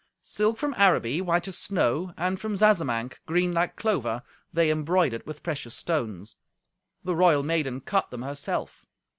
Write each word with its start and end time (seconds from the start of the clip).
Silk 0.23 0.57
from 0.57 0.73
Araby, 0.79 1.21
white 1.21 1.47
as 1.47 1.59
snow, 1.59 2.11
and 2.17 2.39
from 2.39 2.55
Zazamanc, 2.55 3.19
green 3.27 3.51
like 3.53 3.75
clover, 3.75 4.23
they 4.51 4.71
embroidered 4.71 5.23
with 5.27 5.43
precious 5.43 5.75
stones. 5.75 6.37
The 7.03 7.15
royal 7.15 7.43
maiden 7.43 7.81
cut 7.81 8.09
them 8.09 8.23
herself. 8.23 8.87